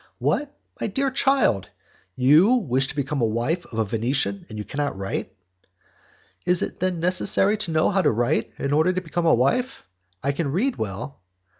"What, 0.17 0.57
my 0.79 0.87
dear 0.87 1.11
child! 1.11 1.69
you 2.15 2.53
wish 2.53 2.87
to 2.87 2.95
become 2.95 3.19
the 3.19 3.25
wife 3.25 3.67
of 3.67 3.77
a 3.77 3.85
Venetian, 3.85 4.47
and 4.49 4.57
you 4.57 4.63
cannot 4.63 4.97
write." 4.97 5.31
"Is 6.43 6.63
it 6.63 6.79
then 6.79 6.99
necessary 6.99 7.55
to 7.57 7.69
know 7.71 7.91
how 7.91 8.01
to 8.01 8.09
write 8.09 8.51
in 8.57 8.73
order 8.73 8.91
to 8.91 9.01
become 9.01 9.27
a 9.27 9.35
wife? 9.35 9.85
I 10.23 10.31
can 10.31 10.51
read 10.51 10.77
well." 10.77 11.21